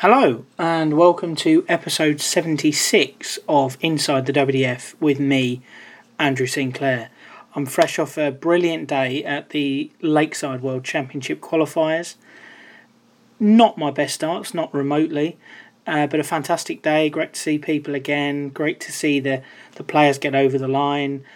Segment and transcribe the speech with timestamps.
[0.00, 5.60] Hello, and welcome to episode 76 of Inside the WDF with me,
[6.18, 7.10] Andrew Sinclair.
[7.54, 12.14] I'm fresh off a brilliant day at the Lakeside World Championship qualifiers.
[13.38, 15.36] Not my best starts, not remotely,
[15.86, 17.10] uh, but a fantastic day.
[17.10, 18.48] Great to see people again.
[18.48, 19.42] Great to see the,
[19.74, 21.26] the players get over the line,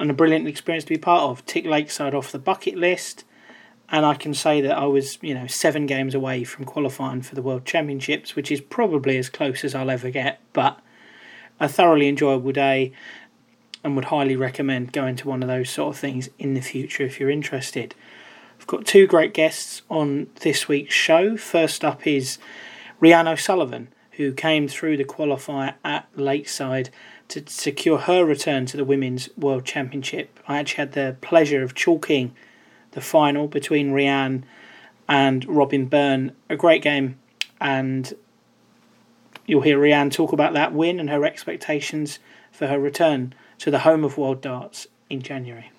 [0.00, 1.46] and a brilliant experience to be part of.
[1.46, 3.22] Tick Lakeside off the bucket list
[3.90, 7.34] and I can say that I was, you know, seven games away from qualifying for
[7.34, 10.40] the World Championships, which is probably as close as I'll ever get.
[10.52, 10.80] But
[11.58, 12.92] a thoroughly enjoyable day,
[13.82, 17.04] and would highly recommend going to one of those sort of things in the future
[17.04, 17.94] if you're interested.
[18.58, 21.36] I've got two great guests on this week's show.
[21.36, 22.38] First up is
[23.00, 26.90] Rhian O'Sullivan, who came through the qualifier at Lakeside
[27.28, 30.38] to secure her return to the Women's World Championship.
[30.46, 32.34] I actually had the pleasure of chalking
[32.92, 34.42] the final between Rhian
[35.08, 36.32] and Robin Byrne.
[36.48, 37.18] A great game,
[37.60, 38.12] and
[39.46, 42.18] you'll hear Rhian talk about that win and her expectations
[42.52, 45.70] for her return to the home of World Darts in January.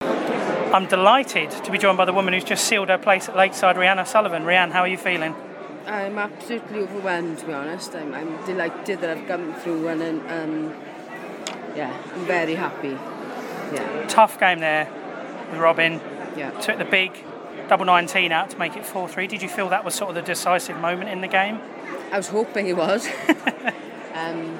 [0.00, 3.74] I'm delighted to be joined by the woman who's just sealed her place at Lakeside,
[3.74, 4.44] Rhian Sullivan.
[4.44, 5.34] Rhian, how are you feeling?
[5.86, 7.96] I'm absolutely overwhelmed, to be honest.
[7.96, 10.72] I'm, I'm delighted that I've come through and, um,
[11.74, 12.90] yeah, I'm very happy.
[12.90, 14.06] Yeah.
[14.06, 14.88] Tough game there
[15.50, 16.00] with Robin.
[16.36, 16.50] Yeah.
[16.60, 17.12] Took the big
[17.68, 19.26] double 19 out to make it 4 3.
[19.26, 21.60] Did you feel that was sort of the decisive moment in the game?
[22.12, 23.06] I was hoping it was.
[24.14, 24.58] um,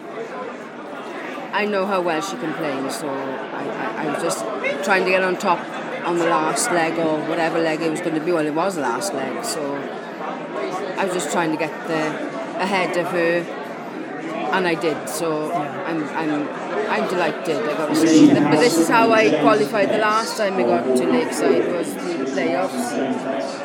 [1.52, 5.10] I know how well she can play, so I, I, I, was just trying to
[5.10, 5.58] get on top
[6.06, 8.30] on the last leg or whatever leg it was going to be.
[8.30, 9.74] Well, it was the last leg, so
[10.96, 12.06] I was just trying to get the
[12.60, 13.59] ahead of her
[14.52, 15.08] and I did.
[15.08, 16.48] So I'm, I'm,
[16.90, 17.56] I'm delighted.
[17.56, 18.32] I got to say.
[18.34, 22.24] But this is how I qualified the last time I got to Lakeside was the
[22.30, 22.92] playoffs,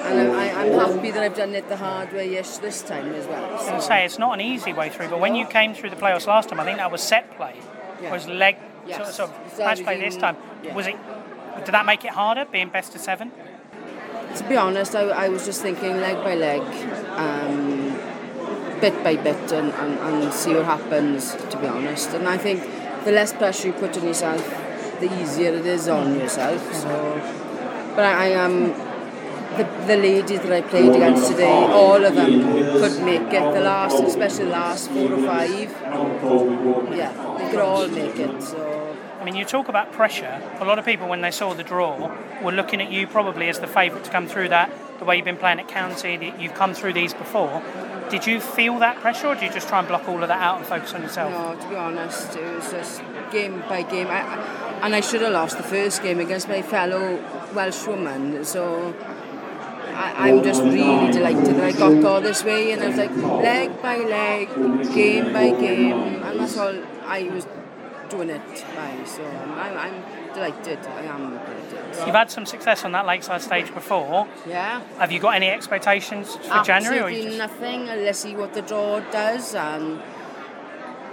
[0.06, 3.28] and I, I'm happy that I've done it the hard way ish this time as
[3.28, 3.60] well.
[3.60, 3.76] So.
[3.76, 6.28] I say it's not an easy way through, but when you came through the playoffs
[6.28, 7.56] last time, I think that was set play.
[8.02, 8.12] Yeah.
[8.12, 9.16] Was leg yes.
[9.16, 10.38] sort, of match play this time.
[10.64, 10.76] Yeah.
[10.76, 10.96] Was it?
[11.66, 13.32] Did that make it harder being best of seven?
[14.36, 16.62] To be honest, I, I was just thinking leg by leg.
[17.16, 17.85] Um,
[18.86, 22.10] bit by bit and, and, and see what happens, to be honest.
[22.18, 22.60] And I think
[23.06, 24.44] the less pressure you put on yourself,
[25.00, 26.62] the easier it is on yourself.
[26.84, 26.90] So,
[27.96, 28.56] but I, I am.
[29.58, 32.34] The, the ladies that I played against today, all of them
[32.82, 33.46] could make it.
[33.58, 35.72] The last, especially the last four or five,
[37.02, 38.44] yeah, they could all make it.
[38.44, 38.60] So.
[39.18, 40.42] I mean, you talk about pressure.
[40.60, 42.14] A lot of people, when they saw the draw,
[42.44, 44.70] were looking at you probably as the favourite to come through that.
[45.00, 47.62] The way you've been playing at county, you've come through these before.
[48.10, 50.42] Did you feel that pressure, or did you just try and block all of that
[50.42, 51.32] out and focus on yourself?
[51.32, 53.02] No, to be honest, it was just
[53.32, 54.08] game by game.
[54.08, 57.20] I, and I should have lost the first game against my fellow
[57.54, 58.46] Welsh woman.
[58.46, 58.94] So
[59.96, 62.72] I, am just really delighted that I got go this way.
[62.74, 64.50] And I was like, leg by leg,
[64.94, 66.76] game by game, and that's all
[67.06, 67.48] I was
[68.10, 69.04] doing it by.
[69.06, 70.80] So I'm, I'm delighted.
[70.86, 71.40] I am.
[72.06, 74.28] You've had some success on that lakeside stage before.
[74.48, 74.82] Yeah.
[75.00, 77.16] Have you got any expectations for Absolutely January?
[77.16, 77.86] Absolutely nothing.
[77.88, 79.56] Let's see what the draw does.
[79.56, 80.02] And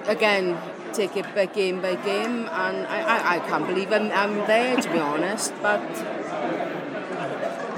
[0.06, 0.58] again,
[0.92, 2.48] take it by game by game.
[2.50, 5.54] And I, I, I can't believe I'm, I'm there, to be honest.
[5.62, 5.80] But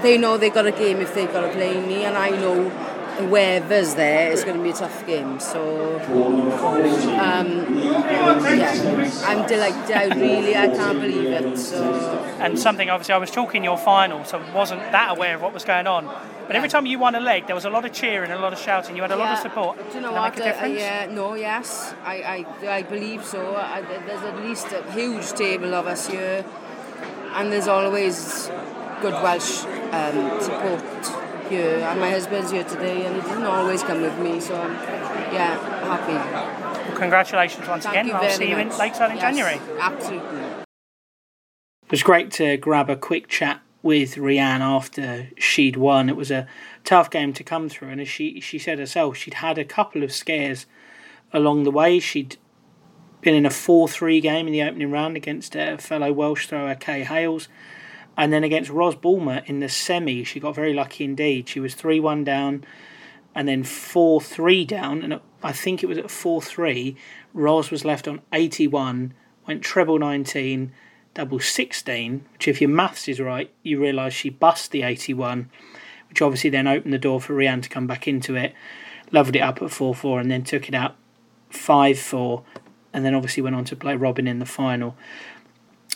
[0.03, 2.05] they know they got a game if they've got to play me.
[2.05, 2.71] And I know
[3.19, 5.39] whoever's there, it's going to be a tough game.
[5.41, 9.97] So, um, yeah, I'm delighted.
[9.97, 11.59] I really, I can't believe it.
[11.59, 11.83] So.
[12.41, 15.65] And something, obviously, I was talking your final, so wasn't that aware of what was
[15.65, 16.07] going on.
[16.47, 18.53] But every time you won a leg, there was a lot of cheering, a lot
[18.53, 18.97] of shouting.
[18.97, 19.79] You had a lot of support.
[19.91, 20.39] Do you know what?
[20.39, 23.57] Uh, yeah, no, yes, I, I, I believe so.
[23.57, 26.45] I, there's at least a huge table of us here,
[27.33, 28.51] and there's always
[29.01, 33.83] good Welsh um, support here, and uh, my husband's here today, and he didn't always
[33.83, 34.73] come with me, so I'm,
[35.33, 36.13] yeah, happy.
[36.13, 38.17] Well, congratulations once Thank again.
[38.17, 39.61] I'll see you in Lakeside in yes, January.
[39.81, 40.41] Absolutely.
[40.41, 46.09] It was great to grab a quick chat with Rhian after she'd won.
[46.09, 46.49] It was a
[46.85, 50.03] tough game to come through, and as she she said herself, she'd had a couple
[50.03, 50.67] of scares
[51.33, 52.01] along the way.
[52.01, 52.37] She'd
[53.21, 56.75] been in a 4 3 game in the opening round against a fellow Welsh thrower,
[56.75, 57.49] Kay Hales.
[58.17, 61.49] And then against Ros Bulmer in the semi, she got very lucky indeed.
[61.49, 62.65] She was 3 1 down
[63.35, 65.03] and then 4 3 down.
[65.03, 66.97] And I think it was at 4 3.
[67.33, 69.13] Ros was left on 81,
[69.47, 70.73] went treble 19,
[71.15, 75.51] double 16, which, if your maths is right, you realise she bust the 81,
[76.09, 78.55] which obviously then opened the door for Rhian to come back into it.
[79.11, 80.97] Leveled it up at 4 4 and then took it out
[81.51, 82.43] 5 4.
[82.93, 84.97] And then obviously went on to play Robin in the final.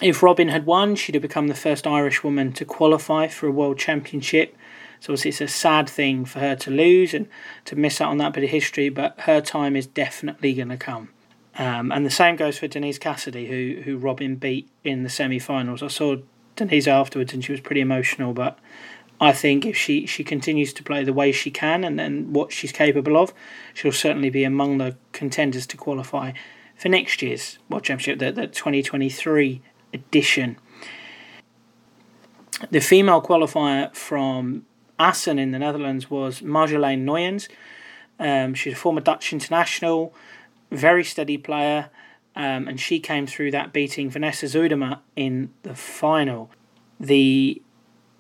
[0.01, 3.53] If Robin had won, she'd have become the first Irish woman to qualify for a
[3.53, 4.57] World Championship.
[5.01, 7.29] So it's a sad thing for her to lose and
[7.65, 10.77] to miss out on that bit of history, but her time is definitely going to
[10.77, 11.11] come.
[11.57, 15.83] Um, and the same goes for Denise Cassidy, who who Robin beat in the semi-finals.
[15.83, 16.17] I saw
[16.55, 18.33] Denise afterwards, and she was pretty emotional.
[18.33, 18.59] But
[19.21, 22.53] I think if she, she continues to play the way she can and, and what
[22.53, 23.35] she's capable of,
[23.75, 26.33] she'll certainly be among the contenders to qualify
[26.77, 29.61] for next year's World Championship, the, the 2023
[29.93, 30.57] edition.
[32.71, 34.67] The female qualifier from
[34.99, 37.49] Assen in the Netherlands was Marjolein Noyens.
[38.19, 40.13] Um, she's a former Dutch international,
[40.71, 41.91] very steady player,
[42.35, 46.51] um, and she came through that beating Vanessa Zuidema in the final.
[46.99, 47.63] The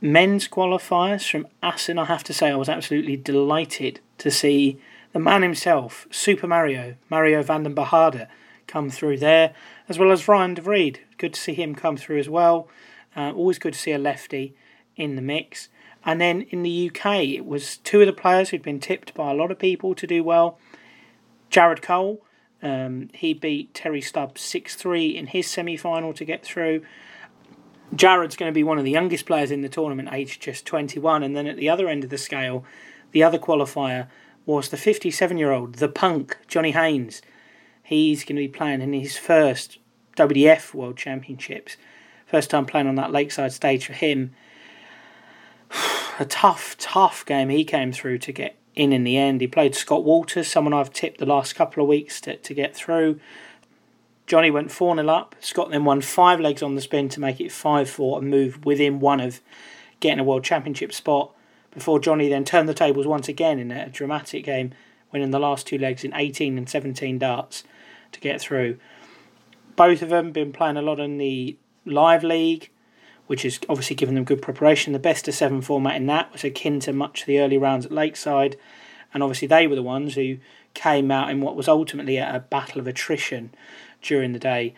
[0.01, 4.79] men's qualifiers from Assen, I have to say, I was absolutely delighted to see
[5.13, 8.29] the man himself, Super Mario, Mario Vandenbogaerde,
[8.69, 9.55] come through there,
[9.89, 10.97] as well as Ryan de Vries.
[11.17, 12.69] Good to see him come through as well.
[13.17, 14.55] Uh, always good to see a lefty
[14.95, 15.69] in the mix.
[16.05, 19.31] And then in the UK, it was two of the players who'd been tipped by
[19.31, 20.59] a lot of people to do well.
[21.51, 22.25] Jared Cole,
[22.63, 26.83] um, he beat Terry Stubbs 6 3 in his semi final to get through.
[27.95, 31.23] Jared's going to be one of the youngest players in the tournament, aged just 21.
[31.23, 32.65] And then at the other end of the scale,
[33.13, 34.09] the other qualifier
[34.45, 37.23] was the 57 year old, the punk, Johnny Haynes.
[37.89, 39.79] He's going to be playing in his first
[40.15, 41.79] WDF World Championships.
[42.27, 44.35] First time playing on that lakeside stage for him.
[46.19, 49.41] A tough, tough game he came through to get in in the end.
[49.41, 52.77] He played Scott Walters, someone I've tipped the last couple of weeks to, to get
[52.77, 53.21] through.
[54.27, 55.35] Johnny went 4 0 up.
[55.41, 58.67] Scott then won five legs on the spin to make it 5 4 and move
[58.67, 59.41] within one of
[60.01, 61.35] getting a World Championship spot
[61.73, 64.75] before Johnny then turned the tables once again in a dramatic game,
[65.11, 67.65] winning the last two legs in 18 and 17 darts
[68.13, 68.79] to get through.
[69.77, 72.71] Both of them been playing a lot in the live league,
[73.27, 74.93] which has obviously given them good preparation.
[74.93, 77.87] The best of seven format in that was akin to much of the early rounds
[77.87, 78.57] at Lakeside,
[79.13, 80.39] and obviously they were the ones who
[80.75, 83.53] came out in what was ultimately a battle of attrition
[84.03, 84.75] during the day.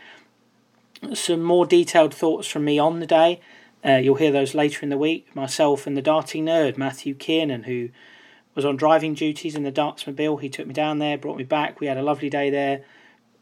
[1.15, 3.41] Some more detailed thoughts from me on the day.
[3.85, 5.35] Uh, you'll hear those later in the week.
[5.35, 7.89] Myself and the darting nerd, Matthew Kiernan, who
[8.55, 10.41] was on driving duties in the Dartsmobile.
[10.41, 11.81] He took me down there, brought me back.
[11.81, 12.83] We had a lovely day there.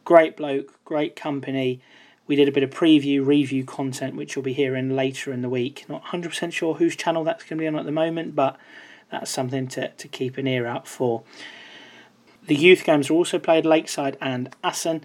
[0.09, 1.83] Great bloke, great company.
[2.27, 5.51] We did a bit of preview, review content, which you'll be hearing later in the
[5.51, 5.85] week.
[5.87, 8.57] Not 100% sure whose channel that's going to be on at the moment, but
[9.11, 11.25] that's something to, to keep an ear out for.
[12.47, 15.05] The youth games are also played Lakeside and Assen.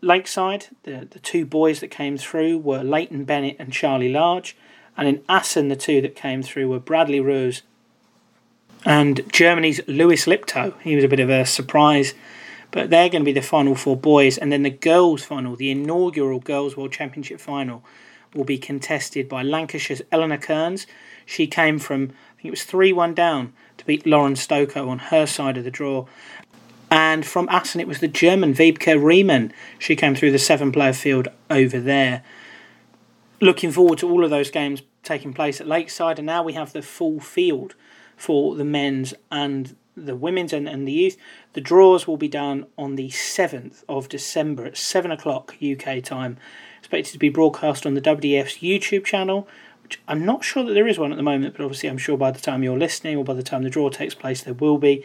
[0.00, 4.56] Lakeside, the, the two boys that came through were Leighton Bennett and Charlie Large,
[4.96, 7.62] and in Assen, the two that came through were Bradley Rose
[8.84, 10.74] and Germany's Lewis Lipto.
[10.80, 12.14] He was a bit of a surprise,
[12.72, 15.70] but they're going to be the final four boys, and then the girls' final, the
[15.70, 17.84] inaugural Girls World Championship final,
[18.34, 20.86] will be contested by Lancashire's Eleanor Kearns.
[21.24, 24.98] She came from, I think it was 3 1 down to beat Lauren Stoko on
[24.98, 26.06] her side of the draw.
[26.90, 29.52] And from Assen, it was the German Wiebke Riemann.
[29.78, 32.22] She came through the seven player field over there.
[33.40, 36.72] Looking forward to all of those games taking place at Lakeside, and now we have
[36.72, 37.74] the full field
[38.16, 41.16] for the men's and the women's and, and the youth.
[41.52, 46.36] The draws will be done on the 7th of December at 7 o'clock UK time.
[46.78, 49.46] Expected to be broadcast on the WDF's YouTube channel,
[49.82, 52.16] which I'm not sure that there is one at the moment, but obviously I'm sure
[52.16, 54.78] by the time you're listening or by the time the draw takes place, there will
[54.78, 55.04] be.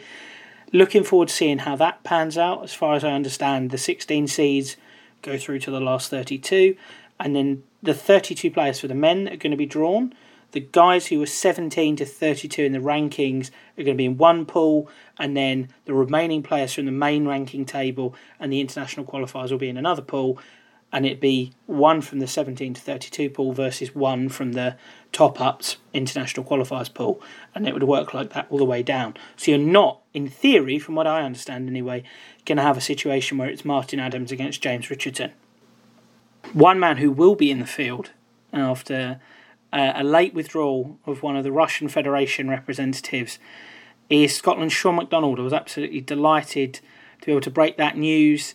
[0.72, 2.62] Looking forward to seeing how that pans out.
[2.62, 4.76] As far as I understand, the 16 seeds
[5.22, 6.76] go through to the last 32,
[7.18, 10.12] and then the 32 players for the men are going to be drawn.
[10.52, 14.16] The guys who were 17 to 32 in the rankings are going to be in
[14.16, 14.88] one pool,
[15.18, 19.58] and then the remaining players from the main ranking table and the international qualifiers will
[19.58, 20.38] be in another pool,
[20.90, 24.76] and it'd be one from the 17 to 32 pool versus one from the
[25.12, 27.20] top ups international qualifiers pool,
[27.54, 29.14] and it would work like that all the way down.
[29.36, 32.04] So you're not, in theory, from what I understand anyway,
[32.46, 35.32] going to have a situation where it's Martin Adams against James Richardson.
[36.54, 38.12] One man who will be in the field
[38.50, 39.20] after
[39.72, 43.38] uh, a late withdrawal of one of the Russian Federation representatives
[44.08, 45.38] is Scotland's Sean McDonald.
[45.38, 46.80] I was absolutely delighted
[47.20, 48.54] to be able to break that news.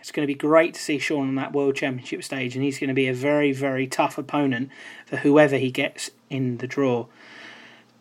[0.00, 2.78] It's going to be great to see Sean on that World Championship stage, and he's
[2.78, 4.70] going to be a very, very tough opponent
[5.04, 7.06] for whoever he gets in the draw.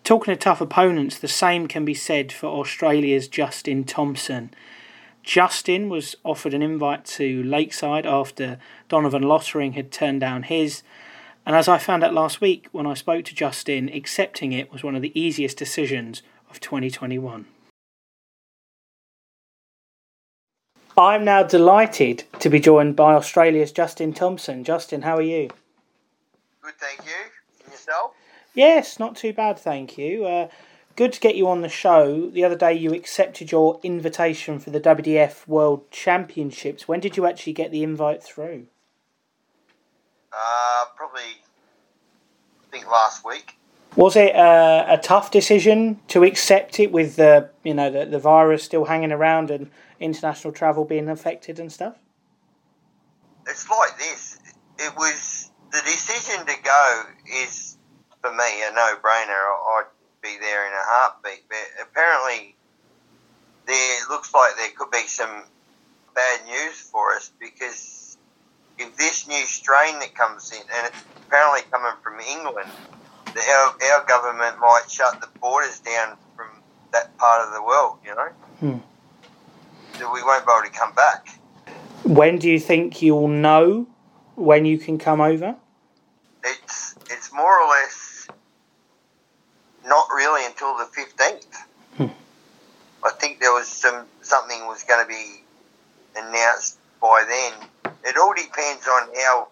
[0.03, 4.51] Talking of tough opponents, the same can be said for Australia's Justin Thompson.
[5.23, 10.83] Justin was offered an invite to Lakeside after Donovan Lottering had turned down his.
[11.45, 14.83] And as I found out last week when I spoke to Justin, accepting it was
[14.83, 17.45] one of the easiest decisions of 2021.
[20.97, 24.63] I'm now delighted to be joined by Australia's Justin Thompson.
[24.63, 25.49] Justin, how are you?
[26.61, 27.31] Good, thank you.
[27.63, 28.13] And yourself?
[28.53, 30.25] Yes, not too bad, thank you.
[30.25, 30.47] Uh,
[30.95, 32.29] good to get you on the show.
[32.29, 36.87] The other day you accepted your invitation for the WDF World Championships.
[36.87, 38.67] When did you actually get the invite through?
[40.35, 43.57] Uh, probably, I think last week.
[43.95, 48.19] Was it uh, a tough decision to accept it with the you know the, the
[48.19, 51.95] virus still hanging around and international travel being affected and stuff?
[53.47, 54.39] It's like this.
[54.79, 57.03] It was the decision to go
[57.41, 57.77] is
[58.21, 59.43] for me a no-brainer.
[59.77, 59.85] I'd
[60.21, 61.43] be there in a heartbeat.
[61.47, 62.55] But apparently,
[63.67, 65.43] there looks like there could be some
[66.13, 68.04] bad news for us because
[68.77, 72.69] if this new strain that comes in, and it's apparently coming from England,
[73.33, 76.47] the, our, our government might shut the borders down from
[76.91, 78.29] that part of the world, you know?
[78.59, 78.77] Hmm.
[79.97, 81.27] So we won't be able to come back.
[82.03, 83.87] When do you think you'll know
[84.35, 85.55] when you can come over?
[86.43, 88.27] It's it's more or less
[89.85, 91.55] not really until the fifteenth.
[91.97, 92.13] Hmm.
[93.03, 95.41] I think there was some something was going to be
[96.15, 97.69] announced by then.
[98.05, 99.47] It all depends on how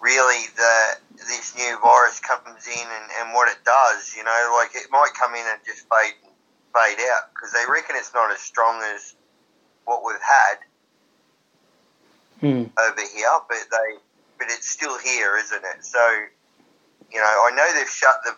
[0.00, 4.14] really the this new virus comes in and, and what it does.
[4.16, 6.14] You know, like it might come in and just fade
[6.74, 9.14] fade out because they reckon it's not as strong as
[9.84, 10.58] what we've had
[12.40, 12.64] Hmm.
[12.78, 13.96] over here, but they
[14.38, 15.84] but it's still here, isn't it?
[15.84, 16.04] So,
[17.12, 18.34] you know, I know they've shut the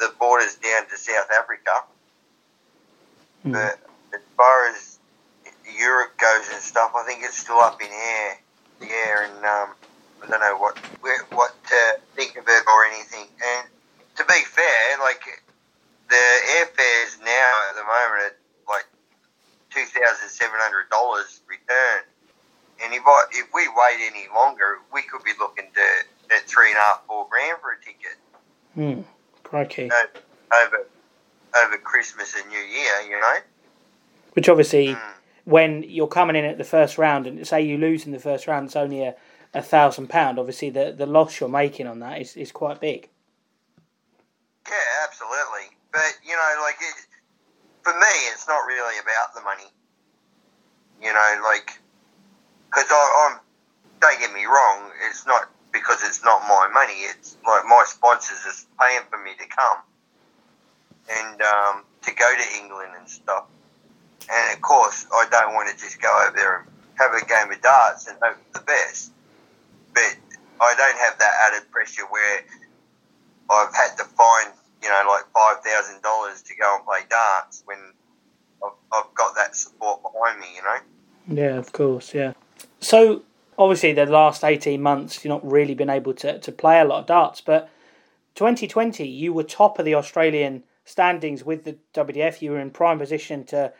[0.00, 1.84] the borders down to South Africa,
[3.42, 3.52] Hmm.
[3.52, 3.78] but
[4.14, 4.89] as far as
[5.78, 8.38] Europe goes and stuff, I think it's still up in air,
[8.80, 9.68] the air, and um,
[10.22, 10.78] I don't know what
[11.32, 13.26] what to think of it or anything.
[13.42, 13.68] And
[14.16, 15.20] to be fair, like
[16.08, 16.16] the
[16.58, 18.36] airfares now at the moment are
[18.68, 18.86] like
[19.70, 22.02] two thousand seven hundred dollars return.
[22.82, 26.68] And if I, if we wait any longer, we could be looking to at three
[26.70, 28.16] and a half, four grand for a ticket
[28.74, 29.02] Hmm.
[29.42, 29.90] Crikey.
[29.92, 30.86] o- over
[31.64, 33.00] over Christmas and New Year.
[33.08, 33.34] You know.
[34.34, 35.12] Which obviously, Mm.
[35.44, 38.46] When you're coming in at the first round and say you lose in the first
[38.46, 39.14] round, it's only a,
[39.54, 40.38] thousand pound.
[40.38, 43.08] Obviously, the, the loss you're making on that is, is quite big.
[44.68, 45.76] Yeah, absolutely.
[45.92, 46.94] But you know, like it,
[47.82, 49.70] for me, it's not really about the money.
[51.02, 51.80] You know, like
[52.70, 53.40] because I'm
[54.00, 57.00] don't get me wrong, it's not because it's not my money.
[57.10, 59.78] It's like my sponsors is paying for me to come
[61.10, 63.46] and um, to go to England and stuff.
[64.28, 67.52] And of course, I don't want to just go over there and have a game
[67.52, 69.12] of darts and hope for the best.
[69.94, 70.16] But
[70.60, 72.44] I don't have that added pressure where
[73.50, 77.62] I've had to find, you know, like five thousand dollars to go and play darts
[77.64, 77.78] when
[78.64, 81.42] I've, I've got that support behind me, you know.
[81.42, 82.34] Yeah, of course, yeah.
[82.80, 83.22] So,
[83.58, 87.00] obviously, the last 18 months, you've not really been able to, to play a lot
[87.00, 87.68] of darts, but
[88.34, 92.42] 2020, you were top of the Australian standings with the WDF.
[92.42, 93.72] You were in prime position to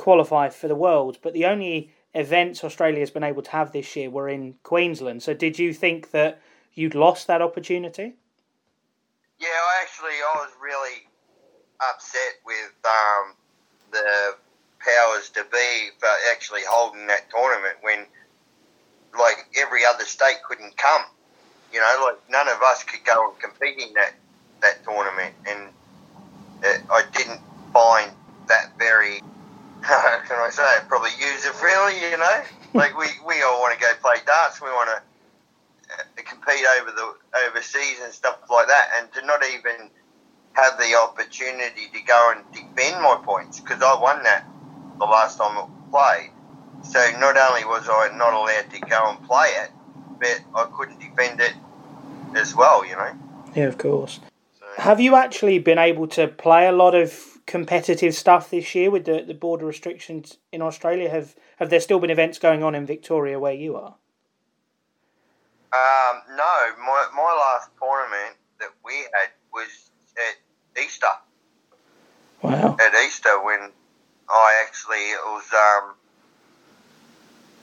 [0.00, 4.10] qualify for the world, but the only events Australia's been able to have this year
[4.10, 5.22] were in Queensland.
[5.22, 6.40] So, did you think that
[6.74, 8.14] you'd lost that opportunity?
[9.38, 11.06] Yeah, I actually I was really
[11.80, 13.34] upset with um,
[13.92, 14.34] the
[14.80, 18.06] powers to be for actually holding that tournament when
[19.18, 21.02] like every other state couldn't come.
[21.72, 24.14] You know, like none of us could go and compete in that
[24.62, 25.68] that tournament, and
[26.64, 27.40] uh, I didn't
[27.72, 28.10] find
[28.48, 29.20] that very.
[29.82, 30.62] How can I say?
[30.88, 32.00] Probably user friendly.
[32.10, 32.42] You know,
[32.74, 34.60] like we, we all want to go play darts.
[34.60, 35.02] We want to
[35.94, 37.14] uh, compete over the
[37.48, 39.90] overseas and stuff like that, and to not even
[40.52, 44.44] have the opportunity to go and defend my points because I won that
[44.98, 46.30] the last time I played.
[46.82, 49.70] So not only was I not allowed to go and play it,
[50.18, 51.54] but I couldn't defend it
[52.34, 52.84] as well.
[52.84, 53.12] You know.
[53.54, 54.20] Yeah, of course.
[54.58, 58.90] So, Have you actually been able to play a lot of competitive stuff this year
[58.90, 61.10] with the, the border restrictions in Australia?
[61.10, 63.96] Have have there still been events going on in Victoria where you are?
[65.72, 71.06] um, no, my my last tournament that we had was at Easter.
[72.42, 72.76] Wow.
[72.80, 73.70] at Easter when
[74.28, 75.94] I actually it was um,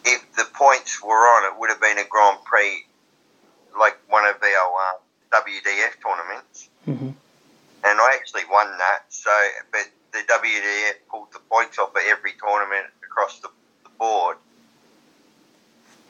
[0.06, 2.86] if the points were on, it would have been a Grand Prix,
[3.78, 4.80] like one of our
[5.34, 7.10] uh, WDF tournaments, hmm
[7.88, 9.06] and I actually won that.
[9.10, 9.32] So,
[9.72, 13.50] but the WDF pulled the points off at every tournament across the,
[13.84, 14.38] the board,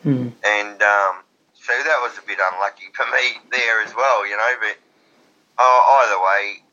[0.06, 0.32] Mm.
[0.46, 1.16] and um,
[1.56, 4.54] so that was a bit unlucky for me there as well, you know.
[4.62, 4.78] But
[5.58, 6.64] uh, either way,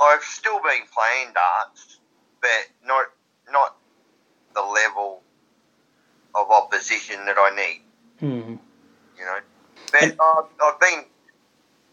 [0.00, 1.98] I've still been playing darts,
[2.40, 3.06] but not
[3.52, 3.76] not
[4.54, 5.22] the level
[6.34, 7.82] of opposition that I need,
[8.22, 8.58] Mm.
[9.18, 9.38] you know.
[9.92, 11.04] But I've, I've been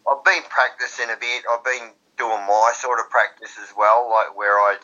[0.10, 1.44] I've been practicing a bit.
[1.52, 1.90] I've been
[2.22, 4.78] doing my sort of practice as well, like where I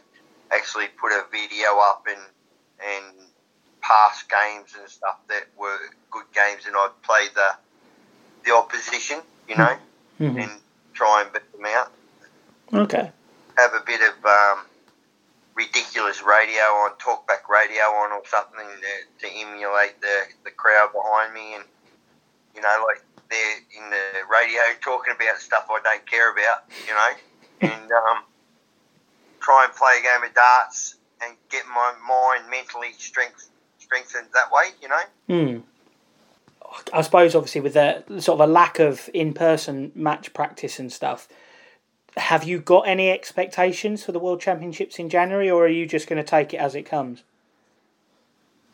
[0.51, 2.23] actually put a video up and
[2.83, 3.05] and
[3.81, 5.77] past games and stuff that were
[6.09, 7.49] good games, and I'd play the
[8.43, 9.77] the opposition, you know,
[10.19, 10.41] Mhm.
[10.43, 10.51] and
[10.93, 11.91] try and beat them out.
[12.73, 13.11] Okay.
[13.57, 14.65] Have a bit of um,
[15.53, 21.33] ridiculous radio on, talkback radio on, or something to, to emulate the, the crowd behind
[21.33, 21.65] me, and
[22.55, 26.93] you know, like they're in the radio talking about stuff I don't care about, you
[26.93, 27.11] know,
[27.73, 28.23] and um,
[29.39, 34.51] try and play a game of darts and get my mind mentally strength, strengthened that
[34.51, 35.01] way, you know.
[35.27, 35.59] Hmm.
[36.93, 41.27] I suppose, obviously, with the sort of a lack of in-person match practice and stuff,
[42.17, 46.09] have you got any expectations for the World Championships in January, or are you just
[46.09, 47.23] going to take it as it comes?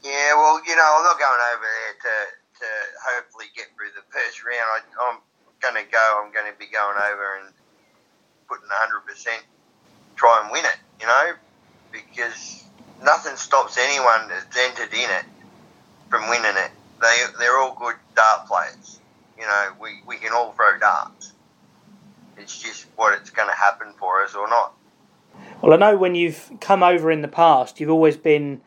[0.03, 2.32] Yeah, well, you know, I'm not going over there to, to hopefully get
[4.41, 4.81] round.
[4.81, 5.19] I, I'm
[5.61, 7.53] going to go, I'm going to be going over and
[8.47, 9.27] putting 100%
[10.15, 11.33] try and win it, you know,
[11.91, 12.63] because
[13.03, 15.25] nothing stops anyone that's entered in it
[16.09, 16.71] from winning it.
[17.01, 18.99] They, they're all good dart players.
[19.37, 21.33] You know, we, we can all throw darts.
[22.37, 24.73] It's just what it's going to happen for us or not.
[25.61, 28.61] Well, I know when you've come over in the past, you've always been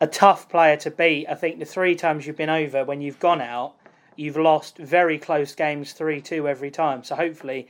[0.00, 1.26] a tough player to beat.
[1.28, 3.74] I think the three times you've been over, when you've gone out,
[4.16, 7.04] you've lost very close games, three two every time.
[7.04, 7.68] So hopefully,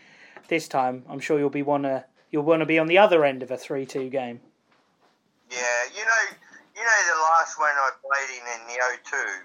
[0.49, 3.43] this time, I'm sure you'll be wanna you'll want to be on the other end
[3.43, 4.41] of a three two game.
[5.51, 6.25] Yeah, you know,
[6.77, 9.43] you know the last one I played in in the O2,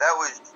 [0.00, 0.52] that was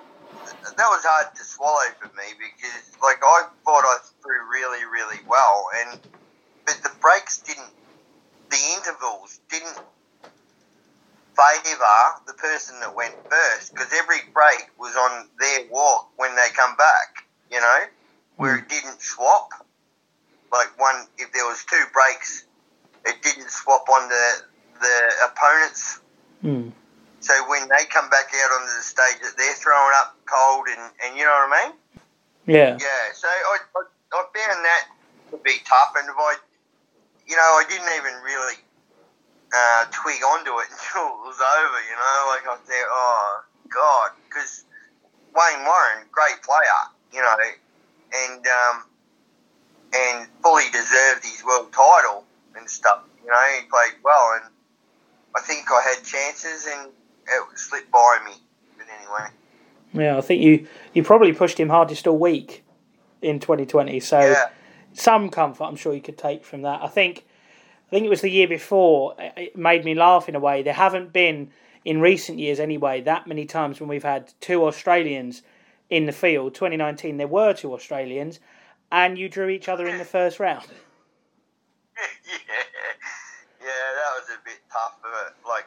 [0.63, 5.19] that was hard to swallow for me because like I thought I threw really really
[5.27, 5.99] well and
[6.65, 7.71] but the breaks didn't
[8.49, 9.79] the intervals didn't
[11.39, 16.47] favour the person that went first because every break was on their walk when they
[16.55, 17.79] come back, you know,
[18.35, 19.49] where it didn't swap.
[20.51, 22.45] Like one, if there was two breaks,
[23.05, 24.25] it didn't swap on the
[24.81, 25.99] the opponents.
[26.41, 26.69] Hmm.
[27.19, 30.91] So when they come back out onto the stage, that they're throwing up cold, and,
[31.03, 31.73] and you know what I mean?
[32.47, 32.77] Yeah.
[32.79, 33.03] Yeah.
[33.13, 33.81] So I, I,
[34.13, 34.83] I found that
[35.31, 36.35] to be tough, and if I,
[37.27, 38.55] you know, I didn't even really
[39.53, 41.79] uh, twig onto it until it was over.
[41.89, 44.65] You know, like I said, oh god, because
[45.33, 46.81] Wayne Warren, great player,
[47.13, 47.35] you know,
[48.13, 48.83] and um,
[49.93, 53.03] and fully deserved his world title and stuff.
[53.23, 54.51] You know, he played well, and
[55.35, 56.89] I think I had chances, and
[57.27, 58.33] it slipped by me.
[58.77, 59.29] But anyway,
[59.93, 62.63] Yeah, I think you you probably pushed him hardest all week
[63.21, 63.99] in 2020.
[63.99, 64.49] So yeah.
[64.93, 66.81] some comfort I'm sure you could take from that.
[66.81, 67.25] I think
[67.89, 70.61] I think it was the year before it- made me laugh in a way.
[70.61, 71.51] There haven't been
[71.83, 75.41] in recent years anyway that many times when we've had two Australians
[75.89, 76.53] in the field.
[76.53, 78.39] 2019 there were two Australians
[78.91, 80.67] and you drew each other in the first round.
[81.97, 82.03] yeah,
[83.59, 84.97] yeah, that was a bit tough.
[85.01, 85.65] But like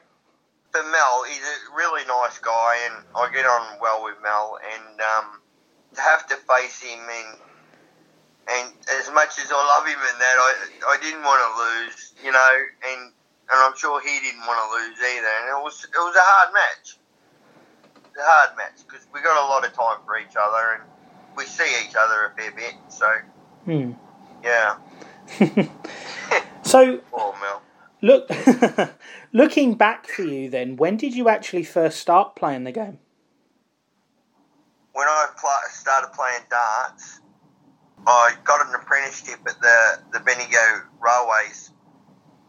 [0.71, 4.59] for Mel, he's a really nice guy, and I get on well with Mel.
[4.75, 5.41] And um,
[5.95, 7.39] to have to face him, and
[8.49, 10.53] and as much as I love him and that, I
[10.95, 12.53] I didn't want to lose, you know,
[12.89, 13.13] and
[13.51, 15.29] and I'm sure he didn't want to lose either.
[15.41, 16.97] And it was it was a hard match.
[18.11, 20.83] It's a hard match because we got a lot of time for each other, and
[21.37, 22.75] we see each other a fair bit.
[22.89, 23.07] So
[23.65, 23.93] Hmm.
[24.43, 24.77] yeah,
[26.63, 27.01] So
[28.03, 28.29] look
[29.33, 32.99] looking back for you then, when did you actually first start playing the game?
[34.95, 37.21] when I pl- started playing darts,
[38.07, 41.71] I got an apprenticeship at the, the Bendigo Railways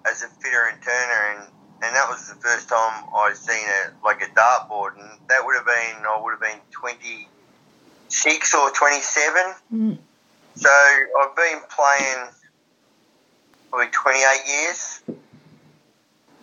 [0.10, 1.48] as a fitter and turner, and,
[1.84, 5.56] and that was the first time I seen a like a dartboard, and that would
[5.56, 7.28] have been I would have been twenty
[8.10, 9.54] six or twenty seven.
[9.70, 9.94] Hmm.
[10.56, 12.28] So I've been playing
[13.70, 15.02] probably twenty eight years,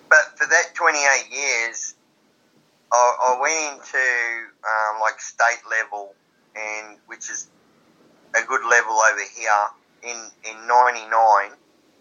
[0.08, 1.94] but for that twenty eight years,
[2.92, 6.14] I, I went into um, like state level,
[6.56, 7.49] and which is
[8.34, 9.64] a good level over here
[10.02, 11.56] in in '99,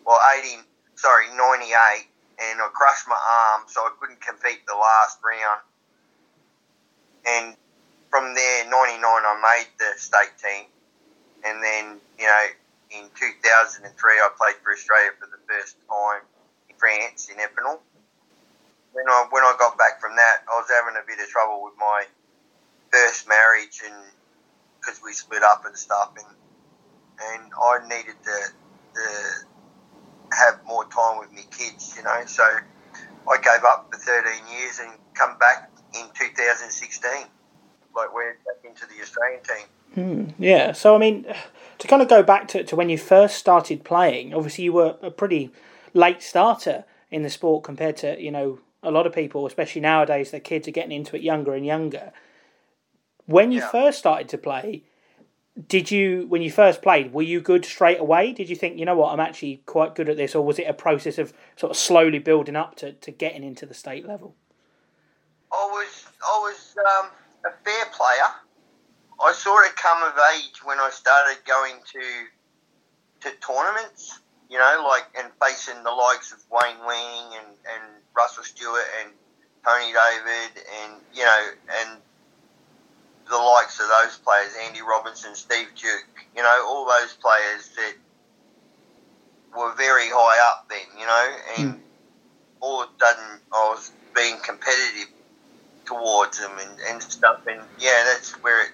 [0.05, 0.61] or '80,
[0.95, 2.07] sorry '98,
[2.39, 5.61] and I crushed my arm, so I couldn't compete the last round.
[7.25, 7.55] And
[8.09, 10.65] from there, '99, I made the state team,
[11.45, 12.45] and then you know
[12.91, 16.21] in 2003, I played for Australia for the first time
[16.69, 17.79] in France in Epinal
[18.93, 21.63] when I when I got back from that, I was having a bit of trouble
[21.63, 22.05] with my
[22.91, 23.95] first marriage, and
[24.89, 26.36] because we split up and stuff, and
[27.34, 28.38] and I needed to,
[28.95, 32.21] to have more time with my kids, you know.
[32.25, 37.12] So I gave up for 13 years and come back in 2016,
[37.95, 39.67] like went back into the Australian team.
[39.95, 40.71] Hmm, yeah.
[40.71, 41.25] So I mean,
[41.78, 44.97] to kind of go back to, to when you first started playing, obviously you were
[45.02, 45.52] a pretty
[45.93, 50.32] late starter in the sport compared to, you know, a lot of people, especially nowadays,
[50.32, 52.13] the kids are getting into it younger and younger.
[53.29, 53.69] When you Yeah.
[53.69, 54.83] first started to play,
[55.67, 58.31] did you, when you first played, were you good straight away?
[58.33, 60.33] Did you think, you know what, I'm actually quite good at this?
[60.33, 63.67] Or was it a process of sort of slowly building up to, to getting into
[63.67, 64.35] the state level?
[65.51, 67.09] I was I was um,
[67.45, 68.29] a fair player.
[69.21, 74.85] I sort of come of age when I started going to to tournaments, you know,
[74.87, 77.83] like and facing the likes of Wayne Weening and, and
[78.15, 79.13] Russell Stewart and
[79.65, 81.41] Tony David and you know
[81.81, 81.99] and
[83.29, 87.93] the likes of those players, Andy Robinson, Steve Duke, you know, all those players that
[89.55, 91.79] were very high up then, you know, and hmm.
[92.59, 95.13] all of a sudden I was being competitive
[95.85, 97.45] towards them and, and stuff.
[97.47, 98.71] And yeah, that's where it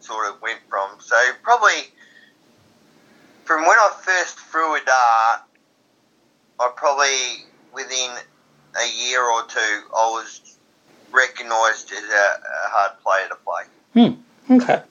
[0.00, 0.98] sort of went from.
[1.00, 1.90] So probably
[3.44, 5.42] from when I first threw a dart,
[6.60, 8.10] I probably within
[8.80, 10.58] a year or two, I was
[11.10, 13.64] recognised as a, a hard player to play.
[13.94, 14.12] Hmm,
[14.50, 14.82] okay.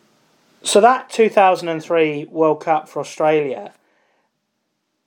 [0.64, 3.74] So that 2003 World Cup for Australia,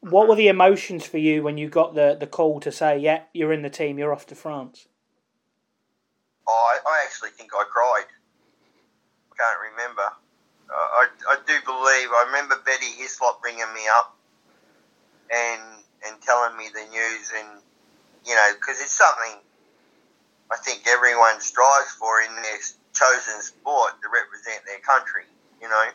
[0.00, 3.22] what were the emotions for you when you got the, the call to say, yeah,
[3.32, 4.88] you're in the team, you're off to France?
[6.46, 8.10] I, I actually think I cried.
[9.32, 10.02] I can't remember.
[10.70, 14.16] I, I, I do believe, I remember Betty Hislop ringing me up
[15.32, 15.62] and
[16.06, 17.48] and telling me the news and,
[18.26, 19.40] you know, because it's something
[20.52, 22.60] I think everyone strives for in their
[22.94, 25.24] chosen sport to represent their country,
[25.60, 25.88] you know.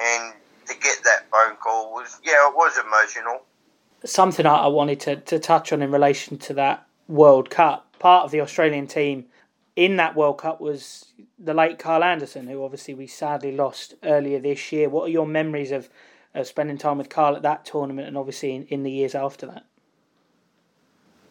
[0.00, 0.34] And
[0.66, 3.42] to get that phone call was, yeah, it was emotional.
[4.04, 7.96] Something I wanted to, to touch on in relation to that World Cup.
[7.98, 9.26] Part of the Australian team
[9.76, 14.38] in that World Cup was the late Kyle Anderson, who obviously we sadly lost earlier
[14.38, 14.88] this year.
[14.88, 15.88] What are your memories of,
[16.34, 19.46] of spending time with Kyle at that tournament and obviously in, in the years after
[19.46, 19.64] that?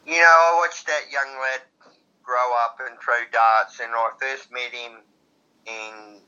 [0.06, 1.62] You know, I watched that young lad
[2.24, 5.04] grow up and throw darts, and I first met him
[5.68, 6.22] in,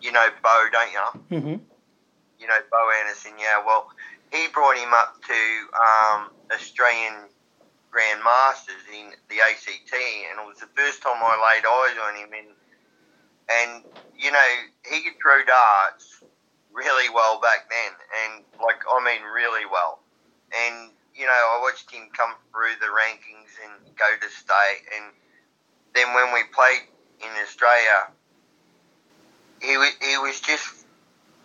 [0.00, 1.38] you know, Bo, don't you?
[1.38, 1.62] hmm
[2.40, 3.62] You know, Bo Anderson, yeah.
[3.64, 3.88] Well,
[4.32, 5.40] he brought him up to
[5.78, 7.28] um, Australian
[7.90, 12.14] Grand Masters in the ACT, and it was the first time I laid eyes on
[12.16, 12.30] him.
[12.34, 12.50] And,
[13.48, 13.84] and
[14.18, 14.50] you know,
[14.90, 16.22] he could throw darts
[16.72, 17.92] really well back then,
[18.26, 20.00] and like, I mean, really well.
[20.50, 25.14] And, you know, I watched him come through the rankings and go to state, and
[25.94, 26.82] then when we played
[27.20, 28.08] in Australia,
[29.62, 30.86] he wa- he was just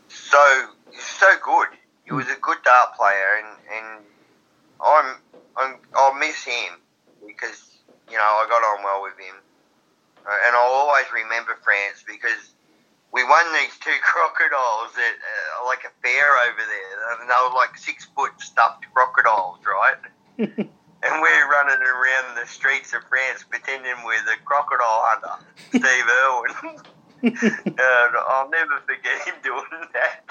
[0.07, 0.67] so
[0.99, 1.69] so good.
[2.05, 4.05] He was a good dart player, and and
[4.83, 5.15] I'm,
[5.57, 6.73] I'm I'll miss him
[7.25, 7.77] because
[8.09, 9.35] you know I got on well with him,
[10.25, 12.53] Uh, and I'll always remember France because
[13.12, 17.55] we won these two crocodiles at uh, like a fair over there, and they were
[17.55, 19.97] like six foot stuffed crocodiles, right?
[20.39, 25.83] and we're running around the streets of France pretending we're the crocodile hunter, Steve
[26.25, 26.81] Irwin.
[27.21, 30.21] and I'll never forget him doing that.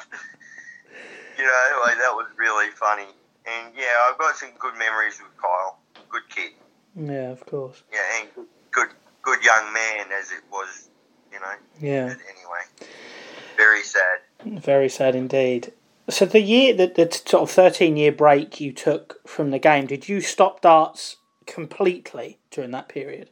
[1.37, 3.07] You know, like that was really funny.
[3.47, 5.79] And yeah, I've got some good memories with Kyle.
[6.11, 6.53] Good kid.
[6.97, 7.83] Yeah, of course.
[7.93, 8.89] Yeah, and good, good,
[9.23, 10.89] good young man as it was.
[11.33, 11.55] You know.
[11.79, 12.07] Yeah.
[12.09, 12.91] But anyway,
[13.57, 14.19] very sad.
[14.45, 15.73] Very sad indeed.
[16.09, 19.87] So the year that the sort of thirteen year break you took from the game,
[19.87, 21.17] did you stop darts
[21.49, 23.31] completely during that period?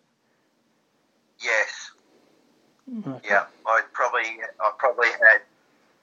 [1.41, 1.91] Yes.
[2.89, 3.29] Okay.
[3.29, 5.43] Yeah, I probably I probably had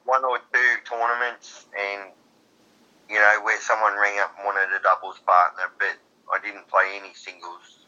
[0.06, 2.12] one or two tournaments, and
[3.10, 5.97] you know where someone rang up and wanted a doubles partner, but
[6.32, 7.86] I didn't play any singles,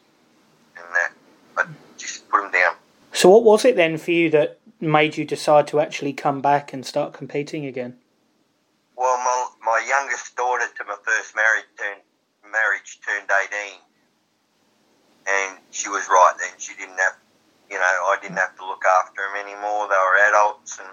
[0.76, 1.12] and that
[1.58, 2.74] I just put them down.
[3.12, 6.72] So what was it then for you that made you decide to actually come back
[6.72, 7.98] and start competing again?
[8.96, 12.00] Well, my my youngest daughter to my first marriage turned
[12.50, 13.78] marriage turned eighteen,
[15.26, 16.54] and she was right then.
[16.58, 17.18] She didn't have,
[17.70, 19.90] you know, I didn't have to look after them anymore.
[19.90, 20.90] They were adults, and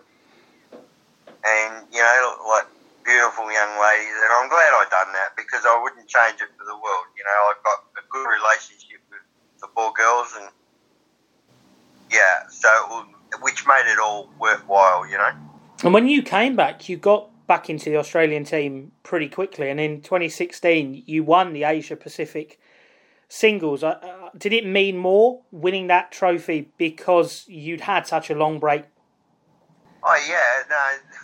[1.45, 2.65] and you know, like
[3.05, 4.17] beautiful young ladies.
[4.17, 7.07] And I'm glad I done that because I wouldn't change it for the world.
[7.15, 9.23] You know, I've got a good relationship with
[9.61, 10.49] the four girls, and
[12.09, 13.05] yeah, so
[13.41, 15.05] which made it all worthwhile.
[15.07, 15.31] You know.
[15.83, 19.79] And when you came back, you got back into the Australian team pretty quickly, and
[19.79, 22.59] in 2016 you won the Asia Pacific
[23.33, 23.83] singles.
[23.83, 28.59] Uh, uh, did it mean more winning that trophy because you'd had such a long
[28.59, 28.85] break?
[30.03, 31.17] Oh yeah, no.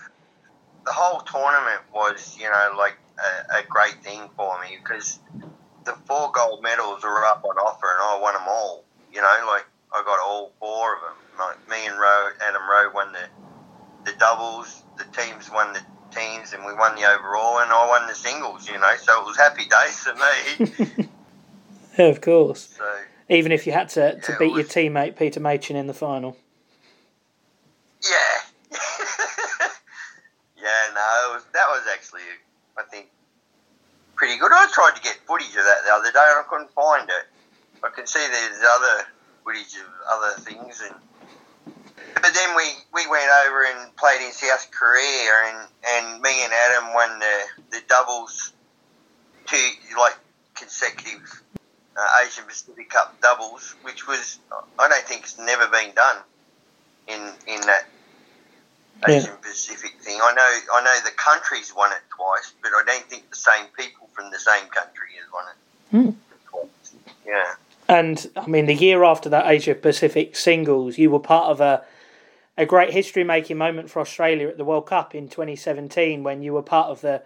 [0.85, 5.19] The whole tournament was, you know, like a, a great thing for me because
[5.85, 8.83] the four gold medals were up on offer, and I won them all.
[9.13, 11.17] You know, like I got all four of them.
[11.37, 14.83] Like me and Rowe, Adam Rowe won the the doubles.
[14.97, 18.67] The teams won the teams, and we won the overall, and I won the singles.
[18.67, 21.09] You know, so it was happy days for me.
[22.07, 22.69] of course.
[22.77, 22.85] So
[23.27, 25.93] Even if you had to, to Yeah, it beat your teammate Peter Machin in the
[25.93, 26.37] final.
[28.01, 28.69] yeah,
[30.57, 32.21] yeah, no, it was, that was actually,
[32.77, 33.07] I think,
[34.15, 34.51] pretty good.
[34.53, 37.25] I tried to get footage of that the other day, and I couldn't find it.
[37.83, 39.07] I can see there's other
[39.43, 40.95] footage of other things, and
[42.15, 46.51] but then we, we went over and played in South Korea, and, and me and
[46.53, 48.53] Adam won the the doubles,
[49.45, 50.17] two like
[50.55, 51.41] consecutive
[51.97, 54.39] uh, Asian Pacific Cup doubles, which was
[54.77, 56.17] I don't think it's never been done
[57.07, 57.85] in in that
[59.07, 59.15] Yeah.
[59.17, 60.19] Asian Pacific thing.
[60.21, 63.65] I know I know the countries won it twice, but I don't think the same
[63.77, 66.15] people from the same country has won it.
[66.49, 66.93] Twice.
[67.25, 67.55] Yeah.
[67.87, 71.83] And I mean, the year after that Asia Pacific singles, you were part of a
[72.59, 76.51] a great history making moment for Australia at the World Cup in 2017 when you
[76.51, 77.23] were part of the,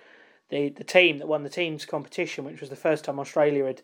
[0.49, 3.81] the, the team that won the teams competition, which was the first time Australia had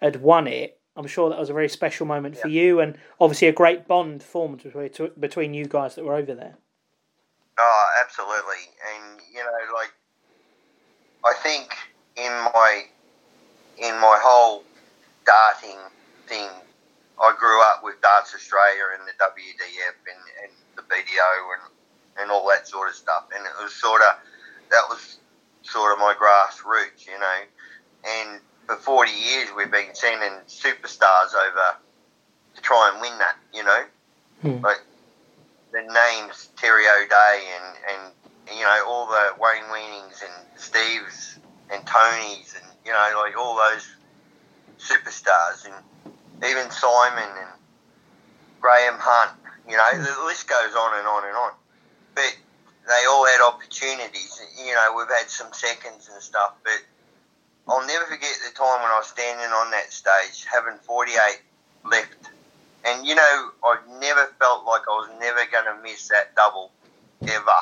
[0.00, 0.78] had won it.
[0.96, 4.22] I'm sure that was a very special moment for you, and obviously a great bond
[4.22, 6.56] formed between between you guys that were over there.
[7.58, 8.72] Oh, absolutely.
[8.94, 9.92] And you know, like
[11.24, 11.74] I think
[12.16, 12.84] in my
[13.78, 14.64] in my whole
[15.26, 15.78] darting
[16.26, 16.48] thing,
[17.20, 21.72] I grew up with Darts Australia and the WDF and, and the BDO and
[22.18, 23.24] and all that sort of stuff.
[23.34, 24.16] And it was sort of
[24.70, 25.18] that was
[25.62, 27.38] sort of my grassroots, you know.
[28.06, 31.76] And for 40 years, we've been sending superstars over
[32.54, 33.84] to try and win that, you know.
[34.42, 34.64] Hmm.
[34.64, 34.80] Like
[35.72, 38.12] the names Terry O'Dea and, and
[38.56, 41.38] you know all the Wayne Weenings and Steves
[41.72, 43.86] and Tonys and you know like all those
[44.78, 45.74] superstars and
[46.44, 47.50] even Simon and
[48.60, 49.38] Graham Hunt.
[49.68, 51.52] You know the list goes on and on and on.
[52.14, 52.36] But
[52.86, 54.40] they all had opportunities.
[54.58, 56.80] You know we've had some seconds and stuff, but
[57.68, 61.18] I'll never forget the time when I was standing on that stage having 48
[61.84, 62.30] left
[62.86, 66.70] and you know, I never felt like I was never going to miss that double
[67.22, 67.60] ever.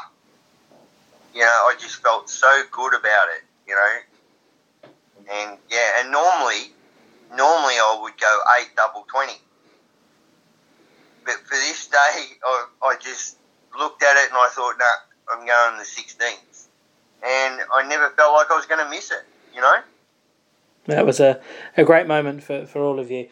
[1.32, 3.42] You know, I just felt so good about it.
[3.66, 4.90] You know,
[5.32, 6.72] and yeah, and normally,
[7.30, 9.40] normally I would go eight double twenty,
[11.24, 11.96] but for this day,
[12.44, 13.38] I, I just
[13.78, 14.92] looked at it and I thought, no,
[15.32, 16.68] I'm going the sixteens,
[17.24, 19.24] and I never felt like I was going to miss it.
[19.54, 19.76] You know.
[20.87, 21.40] That was a,
[21.77, 23.29] a great moment for, for all of you.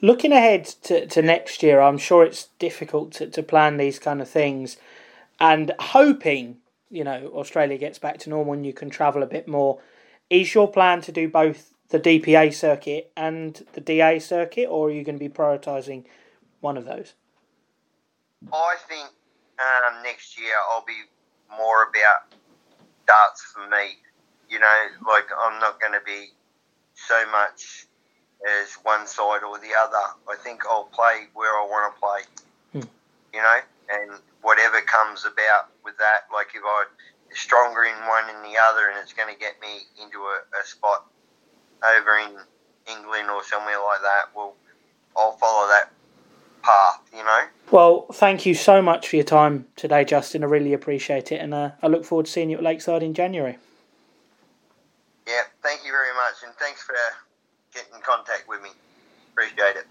[0.00, 4.20] Looking ahead to, to next year, I'm sure it's difficult to, to plan these kind
[4.20, 4.76] of things
[5.40, 6.58] and hoping,
[6.90, 9.80] you know, Australia gets back to normal and you can travel a bit more.
[10.30, 14.90] Is your plan to do both the DPA circuit and the DA circuit, or are
[14.90, 16.04] you going to be prioritising
[16.60, 17.14] one of those?
[18.52, 19.08] I think
[19.58, 21.02] um, next year I'll be
[21.56, 22.34] more about
[23.06, 23.98] darts for me.
[24.48, 26.30] You know, like I'm not going to be
[26.94, 27.86] so much
[28.44, 29.96] as one side or the other.
[30.28, 32.20] I think I'll play where I want to play.
[32.72, 32.88] Hmm.
[33.34, 33.58] You know,
[33.90, 36.86] and whatever comes about with that, like if I'm
[37.34, 40.64] stronger in one and the other, and it's going to get me into a, a
[40.64, 41.06] spot
[41.82, 42.36] over in
[42.90, 44.54] England or somewhere like that, well,
[45.16, 45.90] I'll follow that
[46.62, 47.00] path.
[47.12, 47.44] You know.
[47.70, 50.44] Well, thank you so much for your time today, Justin.
[50.44, 53.14] I really appreciate it, and uh, I look forward to seeing you at Lakeside in
[53.14, 53.58] January.
[55.26, 56.94] Yeah, thank you very much, and thanks for
[57.74, 58.70] getting in contact with me.
[59.32, 59.86] Appreciate it.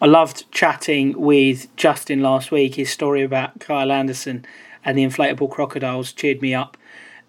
[0.00, 2.74] I loved chatting with Justin last week.
[2.76, 4.44] His story about Kyle Anderson
[4.84, 6.76] and the inflatable crocodiles cheered me up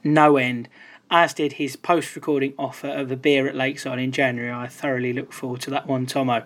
[0.04, 0.70] no end,
[1.10, 4.52] as did his post recording offer of a beer at Lakeside in January.
[4.52, 6.44] I thoroughly look forward to that one, Tomo.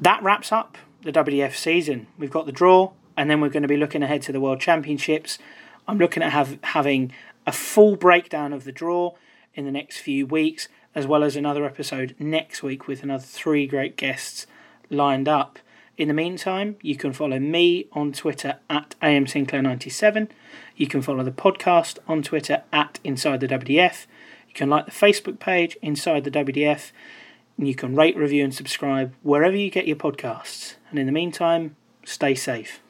[0.00, 2.08] That wraps up the WDF season.
[2.18, 4.60] We've got the draw, and then we're going to be looking ahead to the World
[4.60, 5.38] Championships.
[5.86, 7.12] I'm looking at have, having
[7.48, 9.14] a full breakdown of the draw
[9.54, 13.66] in the next few weeks, as well as another episode next week with another three
[13.66, 14.46] great guests
[14.90, 15.58] lined up.
[15.96, 20.28] In the meantime, you can follow me on Twitter at amsinclair97.
[20.76, 24.04] You can follow the podcast on Twitter at Inside the WDF.
[24.46, 26.92] You can like the Facebook page Inside the WDF.
[27.56, 30.74] And you can rate, review, and subscribe wherever you get your podcasts.
[30.90, 32.82] And in the meantime, stay safe.